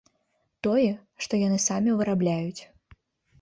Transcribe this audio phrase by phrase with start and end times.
[0.67, 0.85] Тое,
[1.25, 2.61] што яны самі вырабляюць.